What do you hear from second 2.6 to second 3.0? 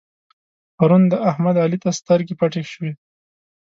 شوې.